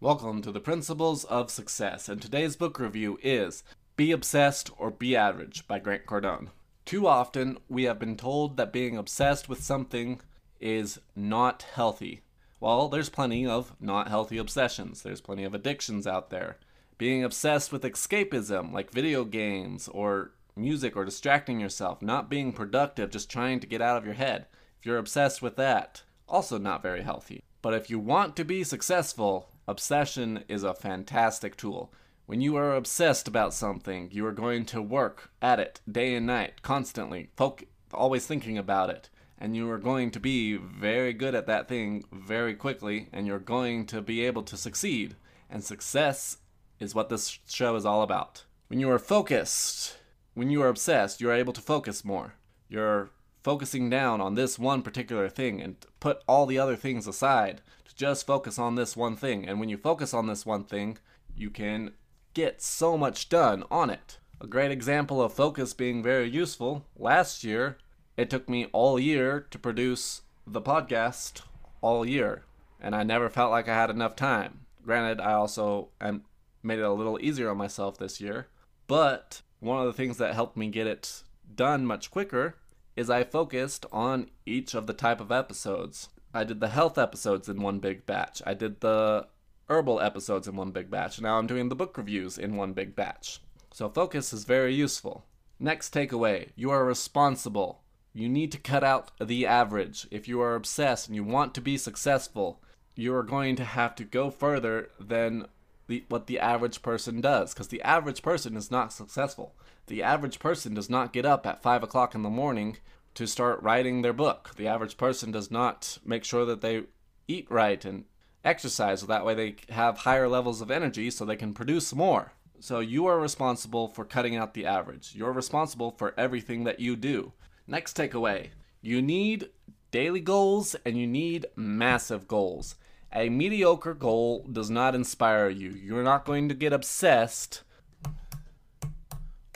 [0.00, 3.64] Welcome to the Principles of Success, and today's book review is
[3.96, 6.50] Be Obsessed or Be Average by Grant Cardone.
[6.84, 10.20] Too often, we have been told that being obsessed with something
[10.60, 12.20] is not healthy.
[12.60, 16.58] Well, there's plenty of not healthy obsessions, there's plenty of addictions out there.
[16.96, 23.10] Being obsessed with escapism, like video games or music or distracting yourself, not being productive,
[23.10, 24.46] just trying to get out of your head.
[24.78, 27.42] If you're obsessed with that, also not very healthy.
[27.62, 31.92] But if you want to be successful, Obsession is a fantastic tool.
[32.24, 36.26] When you are obsessed about something, you are going to work at it day and
[36.26, 39.10] night, constantly, folk, always thinking about it.
[39.36, 43.38] And you are going to be very good at that thing very quickly, and you're
[43.38, 45.16] going to be able to succeed.
[45.50, 46.38] And success
[46.80, 48.44] is what this show is all about.
[48.68, 49.98] When you are focused,
[50.32, 52.32] when you are obsessed, you are able to focus more.
[52.70, 53.10] You're
[53.48, 57.96] focusing down on this one particular thing and put all the other things aside to
[57.96, 59.48] just focus on this one thing.
[59.48, 60.98] And when you focus on this one thing,
[61.34, 61.92] you can
[62.34, 64.18] get so much done on it.
[64.38, 67.78] A great example of focus being very useful last year,
[68.18, 71.40] it took me all year to produce the podcast
[71.80, 72.44] all year,
[72.78, 74.66] and I never felt like I had enough time.
[74.84, 76.20] Granted, I also and
[76.62, 78.48] made it a little easier on myself this year,
[78.86, 81.22] but one of the things that helped me get it
[81.56, 82.56] done much quicker
[82.98, 86.08] is I focused on each of the type of episodes.
[86.34, 88.42] I did the health episodes in one big batch.
[88.44, 89.28] I did the
[89.68, 91.20] herbal episodes in one big batch.
[91.20, 93.40] Now I'm doing the book reviews in one big batch.
[93.72, 95.24] So focus is very useful.
[95.60, 97.82] Next takeaway you are responsible.
[98.12, 100.08] You need to cut out the average.
[100.10, 102.60] If you are obsessed and you want to be successful,
[102.96, 105.46] you are going to have to go further than
[105.88, 109.56] the, what the average person does because the average person is not successful.
[109.88, 112.76] The average person does not get up at 5 o'clock in the morning
[113.14, 114.52] to start writing their book.
[114.56, 116.84] The average person does not make sure that they
[117.26, 118.04] eat right and
[118.44, 122.32] exercise so that way they have higher levels of energy so they can produce more.
[122.60, 125.14] So you are responsible for cutting out the average.
[125.14, 127.32] You're responsible for everything that you do.
[127.66, 128.50] Next takeaway
[128.80, 129.48] you need
[129.90, 132.76] daily goals and you need massive goals.
[133.12, 135.70] A mediocre goal does not inspire you.
[135.70, 137.62] You're not going to get obsessed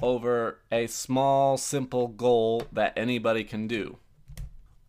[0.02, 3.98] over a small, simple goal that anybody can do.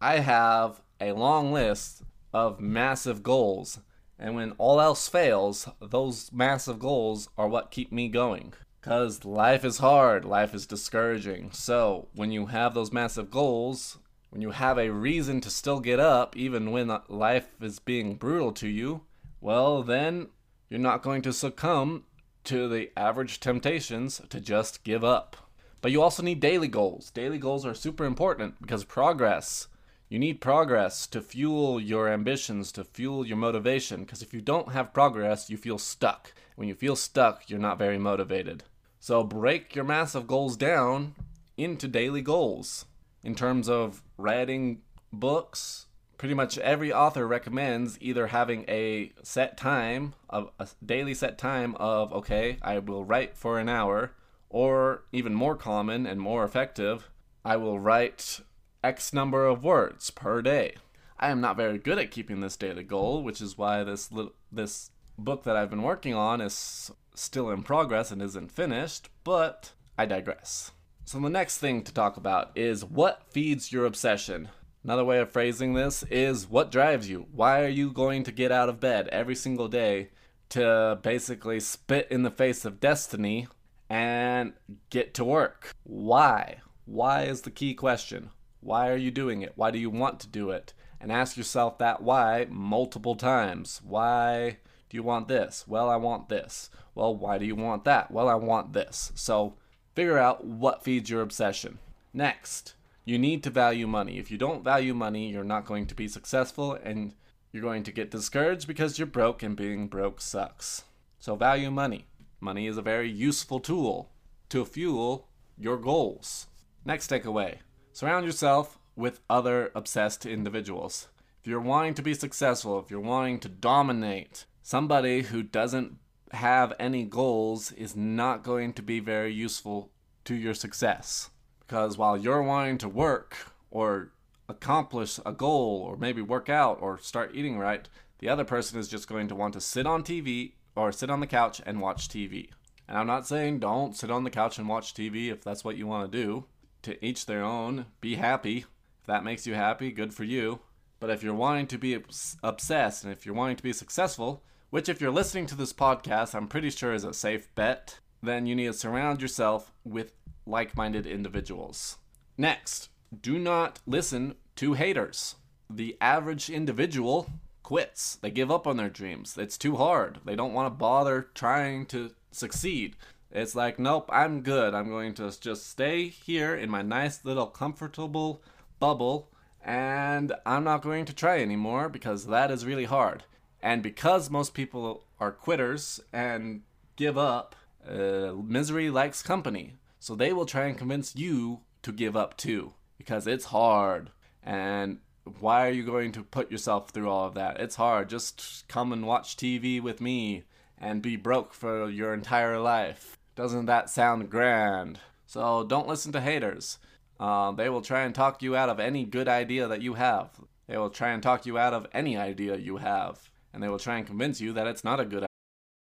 [0.02, 2.04] I have a long list
[2.34, 3.80] of massive goals,
[4.18, 8.54] and when all else fails, those massive goals are what keep me going.
[8.82, 11.52] Because life is hard, life is discouraging.
[11.52, 13.98] So, when you have those massive goals,
[14.34, 18.52] when you have a reason to still get up, even when life is being brutal
[18.54, 19.02] to you,
[19.40, 20.30] well, then
[20.70, 22.06] you're not going to succumb
[22.44, 25.38] to the average temptations to just give up.
[25.82, 27.12] But you also need daily goals.
[27.12, 29.68] Daily goals are super important because progress,
[30.10, 34.04] you need progress to fuel your ambitions, to fuel your motivation.
[34.04, 36.34] Because if you don't have progress, you feel stuck.
[36.56, 38.64] When you feel stuck, you're not very motivated.
[39.00, 41.14] So break your massive goals down
[41.56, 42.86] into daily goals
[43.24, 50.14] in terms of writing books, pretty much every author recommends either having a set time
[50.30, 54.12] a daily set time of okay i will write for an hour
[54.50, 57.10] or even more common and more effective
[57.44, 58.40] i will write
[58.84, 60.76] x number of words per day.
[61.20, 64.34] I am not very good at keeping this daily goal which is why this little,
[64.52, 69.74] this book that i've been working on is still in progress and isn't finished but
[69.98, 70.72] i digress
[71.06, 74.50] so the next thing to talk about is what feeds your obsession
[74.84, 77.28] Another way of phrasing this is what drives you?
[77.32, 80.10] Why are you going to get out of bed every single day
[80.50, 83.48] to basically spit in the face of destiny
[83.90, 84.52] and
[84.90, 85.74] get to work?
[85.84, 86.58] Why?
[86.84, 88.32] Why is the key question.
[88.60, 89.54] Why are you doing it?
[89.56, 90.74] Why do you want to do it?
[91.00, 93.80] And ask yourself that why multiple times.
[93.86, 94.58] Why
[94.90, 95.64] do you want this?
[95.66, 96.70] Well, I want this.
[96.94, 98.12] Well, why do you want that?
[98.12, 99.14] Well, I want this.
[99.16, 99.56] So
[99.96, 101.80] figure out what feeds your obsession.
[102.14, 104.18] Next, you need to value money.
[104.18, 107.14] If you don't value money, you're not going to be successful and
[107.52, 110.84] you're going to get discouraged because you're broke and being broke sucks.
[111.20, 112.08] So value money.
[112.40, 114.12] Money is a very useful tool
[114.50, 115.28] to fuel
[115.58, 116.48] your goals.
[116.86, 117.58] Next takeaway
[117.94, 121.08] surround yourself with other obsessed individuals.
[121.42, 125.98] If you're wanting to be successful, if you're wanting to dominate, somebody who doesn't
[126.32, 129.92] have any goals is not going to be very useful
[130.26, 131.30] to your success.
[131.60, 133.38] Because while you're wanting to work
[133.72, 134.12] or
[134.48, 137.88] accomplish a goal or maybe work out or start eating right,
[138.20, 141.20] the other person is just going to want to sit on TV or sit on
[141.20, 142.50] the couch and watch TV.
[142.88, 145.78] And I'm not saying don't sit on the couch and watch TV if that's what
[145.78, 146.46] you want to do.
[146.84, 147.86] To each their own.
[148.02, 148.66] Be happy.
[149.02, 150.60] If that makes you happy, good for you.
[151.00, 151.98] But if you're wanting to be
[152.44, 156.34] obsessed and if you're wanting to be successful, which, if you're listening to this podcast,
[156.34, 160.14] I'm pretty sure is a safe bet, then you need to surround yourself with
[160.46, 161.98] like minded individuals.
[162.38, 162.90] Next,
[163.22, 165.36] do not listen to haters.
[165.70, 167.30] The average individual
[167.62, 168.16] quits.
[168.22, 169.38] They give up on their dreams.
[169.38, 170.20] It's too hard.
[170.26, 172.96] They don't want to bother trying to succeed.
[173.32, 174.74] It's like, nope, I'm good.
[174.74, 178.42] I'm going to just stay here in my nice little comfortable
[178.80, 179.30] bubble
[179.64, 183.24] and I'm not going to try anymore because that is really hard.
[183.62, 186.62] And because most people are quitters and
[186.96, 187.56] give up,
[187.88, 189.76] uh, misery likes company.
[190.00, 194.12] So they will try and convince you to give up too because it's hard.
[194.44, 195.00] And
[195.40, 197.60] why are you going to put yourself through all of that?
[197.60, 198.10] It's hard.
[198.10, 200.44] Just come and watch TV with me
[200.78, 203.18] and be broke for your entire life.
[203.36, 205.00] Doesn't that sound grand?
[205.26, 206.78] So don't listen to haters.
[207.20, 210.30] Uh, they will try and talk you out of any good idea that you have.
[210.68, 213.32] They will try and talk you out of any idea you have.
[213.54, 215.26] And they will try and convince you that it's not a good.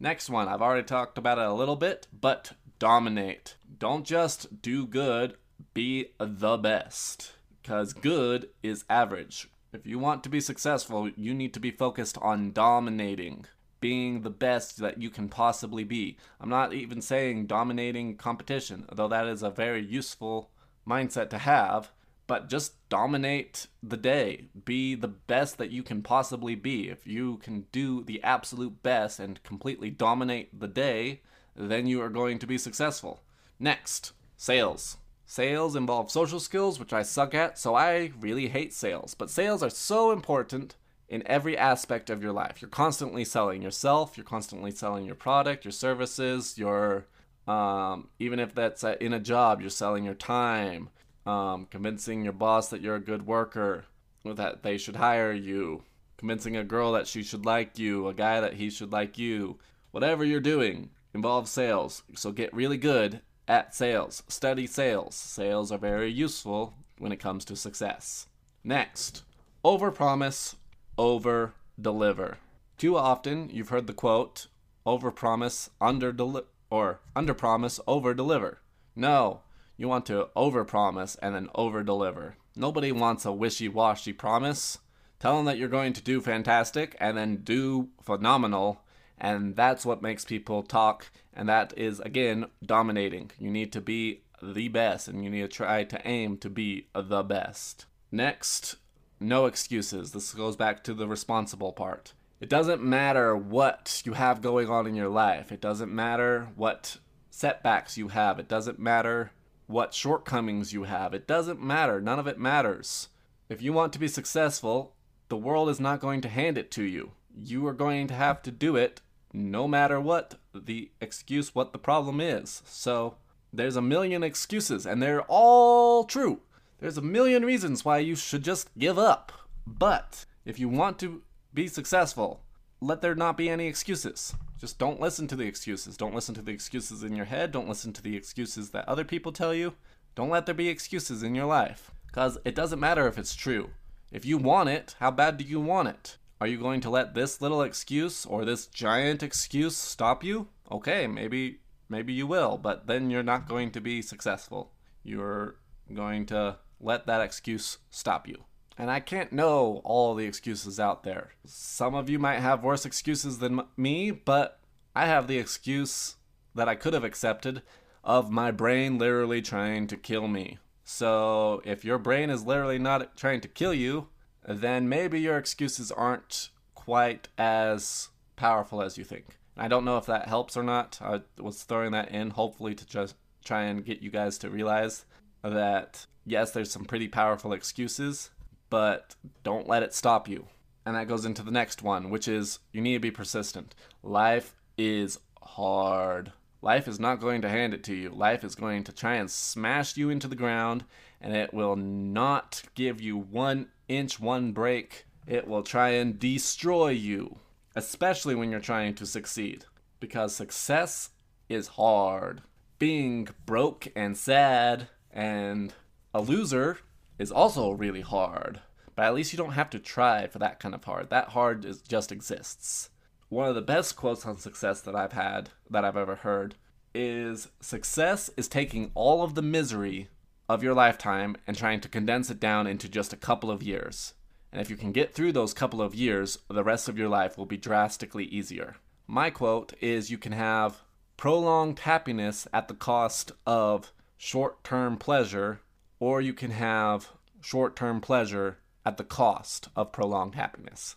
[0.00, 3.56] Next one, I've already talked about it a little bit, but dominate.
[3.78, 5.36] Don't just do good,
[5.72, 7.32] be the best.
[7.62, 9.48] Because good is average.
[9.72, 13.46] If you want to be successful, you need to be focused on dominating,
[13.80, 16.16] being the best that you can possibly be.
[16.40, 20.50] I'm not even saying dominating competition, though that is a very useful
[20.86, 21.90] mindset to have
[22.26, 24.46] but just dominate the day.
[24.64, 26.88] Be the best that you can possibly be.
[26.88, 31.22] If you can do the absolute best and completely dominate the day,
[31.54, 33.22] then you are going to be successful.
[33.58, 34.96] Next, sales.
[35.26, 39.14] Sales involve social skills, which I suck at, so I really hate sales.
[39.14, 40.76] But sales are so important
[41.08, 42.60] in every aspect of your life.
[42.60, 47.06] You're constantly selling yourself, you're constantly selling your product, your services, your
[47.46, 50.88] um, even if that's in a job, you're selling your time,
[51.26, 53.84] um, convincing your boss that you're a good worker,
[54.24, 55.82] that they should hire you,
[56.16, 59.58] convincing a girl that she should like you, a guy that he should like you.
[59.90, 62.02] Whatever you're doing involves sales.
[62.14, 64.22] So get really good at sales.
[64.28, 65.14] Study sales.
[65.14, 68.26] Sales are very useful when it comes to success.
[68.62, 69.22] Next,
[69.64, 70.54] overpromise,
[70.96, 72.38] over deliver.
[72.78, 74.48] Too often you've heard the quote,
[74.86, 78.58] overpromise, under deliver or underpromise, over deliver.
[78.96, 79.42] No,
[79.76, 82.34] you want to overpromise and then overdeliver.
[82.56, 84.78] Nobody wants a wishy-washy promise.
[85.18, 88.82] Tell them that you're going to do fantastic and then do phenomenal,
[89.18, 93.30] and that's what makes people talk, and that is again dominating.
[93.38, 96.88] You need to be the best and you need to try to aim to be
[96.94, 97.86] the best.
[98.12, 98.76] Next,
[99.18, 100.12] no excuses.
[100.12, 102.12] This goes back to the responsible part.
[102.40, 105.50] It doesn't matter what you have going on in your life.
[105.50, 106.98] It doesn't matter what
[107.30, 108.38] setbacks you have.
[108.38, 109.30] It doesn't matter
[109.66, 111.14] what shortcomings you have.
[111.14, 112.00] It doesn't matter.
[112.00, 113.08] None of it matters.
[113.48, 114.94] If you want to be successful,
[115.28, 117.12] the world is not going to hand it to you.
[117.36, 119.00] You are going to have to do it
[119.32, 122.62] no matter what the excuse, what the problem is.
[122.66, 123.16] So,
[123.52, 126.40] there's a million excuses, and they're all true.
[126.78, 129.32] There's a million reasons why you should just give up.
[129.66, 131.22] But if you want to
[131.52, 132.43] be successful,
[132.84, 134.34] let there not be any excuses.
[134.60, 135.96] Just don't listen to the excuses.
[135.96, 137.50] Don't listen to the excuses in your head.
[137.50, 139.74] Don't listen to the excuses that other people tell you.
[140.14, 141.90] Don't let there be excuses in your life.
[142.06, 143.70] Because it doesn't matter if it's true.
[144.12, 146.18] If you want it, how bad do you want it?
[146.40, 150.48] Are you going to let this little excuse or this giant excuse stop you?
[150.70, 154.72] Okay, maybe maybe you will, but then you're not going to be successful.
[155.02, 155.56] You're
[155.92, 158.44] going to let that excuse stop you.
[158.76, 161.32] And I can't know all the excuses out there.
[161.44, 164.58] Some of you might have worse excuses than me, but
[164.94, 166.16] I have the excuse
[166.54, 167.62] that I could have accepted
[168.02, 170.58] of my brain literally trying to kill me.
[170.84, 174.08] So if your brain is literally not trying to kill you,
[174.46, 179.38] then maybe your excuses aren't quite as powerful as you think.
[179.56, 180.98] I don't know if that helps or not.
[181.00, 183.14] I was throwing that in hopefully to just
[183.44, 185.04] try and get you guys to realize
[185.42, 188.30] that yes, there's some pretty powerful excuses,
[188.70, 190.46] but don't let it stop you.
[190.86, 193.74] And that goes into the next one, which is you need to be persistent.
[194.02, 196.32] Life is hard.
[196.60, 198.10] Life is not going to hand it to you.
[198.10, 200.84] Life is going to try and smash you into the ground,
[201.20, 205.06] and it will not give you one inch, one break.
[205.26, 207.36] It will try and destroy you,
[207.76, 209.64] especially when you're trying to succeed.
[210.04, 211.10] because success
[211.48, 212.42] is hard.
[212.78, 215.72] Being broke and sad and
[216.12, 216.78] a loser
[217.18, 218.60] is also really hard.
[218.96, 221.10] But at least you don't have to try for that kind of hard.
[221.10, 222.90] That hard is, just exists.
[223.28, 226.54] One of the best quotes on success that I've had, that I've ever heard,
[226.94, 230.08] is success is taking all of the misery
[230.48, 234.14] of your lifetime and trying to condense it down into just a couple of years.
[234.52, 237.36] And if you can get through those couple of years, the rest of your life
[237.36, 238.76] will be drastically easier.
[239.06, 240.82] My quote is you can have
[241.16, 245.60] prolonged happiness at the cost of short term pleasure,
[246.04, 247.08] or you can have
[247.40, 250.96] short term pleasure at the cost of prolonged happiness.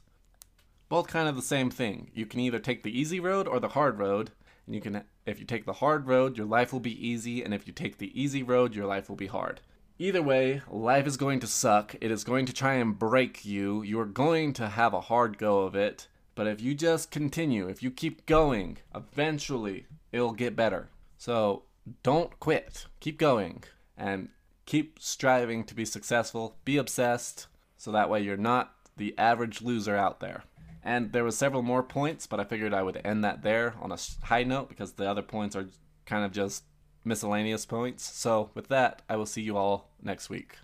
[0.90, 2.12] Both kind of the same thing.
[2.14, 4.32] You can either take the easy road or the hard road,
[4.66, 7.54] and you can if you take the hard road, your life will be easy, and
[7.54, 9.62] if you take the easy road, your life will be hard.
[9.98, 11.96] Either way, life is going to suck.
[12.02, 13.84] It is going to try and break you.
[13.84, 16.10] You are going to have a hard go of it.
[16.36, 20.90] But if you just continue, if you keep going, eventually it'll get better.
[21.18, 21.64] So
[22.04, 22.88] don't quit.
[23.00, 23.64] Keep going
[23.98, 24.30] and
[24.68, 26.58] keep striving to be successful.
[26.64, 27.48] Be obsessed
[27.78, 30.44] so that way you're not the average loser out there.
[30.84, 33.92] And there was several more points, but I figured I would end that there on
[33.92, 35.68] a high note because the other points are
[36.06, 36.64] kind of just
[37.04, 38.04] miscellaneous points.
[38.04, 40.58] So with that, I will see you all next week.